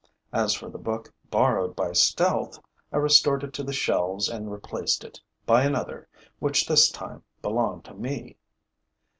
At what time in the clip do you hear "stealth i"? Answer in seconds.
1.93-2.97